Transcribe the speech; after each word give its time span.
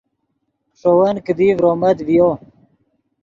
ݰے 0.79 0.89
ون 0.97 1.15
کیدی 1.25 1.47
ڤرومت 1.57 1.97
ڤیو 2.07 2.29